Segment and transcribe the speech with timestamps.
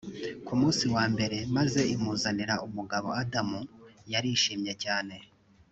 [0.45, 3.59] ku munsi wa mbere maze imuzanira umugabo adamu
[4.11, 5.15] yarishimye cyane